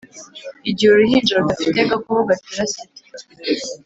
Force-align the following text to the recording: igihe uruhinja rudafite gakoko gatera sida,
igihe 0.69 0.89
uruhinja 0.91 1.31
rudafite 1.39 1.79
gakoko 1.91 2.11
gatera 2.29 2.63
sida, 2.71 3.01